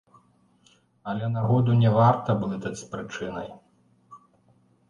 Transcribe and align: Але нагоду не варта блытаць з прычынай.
Але 1.11 1.29
нагоду 1.35 1.71
не 1.83 1.89
варта 1.97 2.29
блытаць 2.45 2.75
з 2.81 2.89
прычынай. 2.95 3.47